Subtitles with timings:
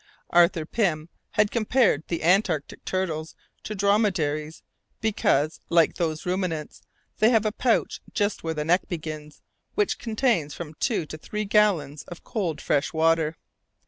[0.31, 4.63] Arthur Pym has compared the antarctic turtles to dromedaries,
[4.99, 6.81] because, like those ruminants,
[7.19, 9.43] they have a pouch just where the neck begins,
[9.75, 13.35] which contains from two to three gallons of cold fresh water.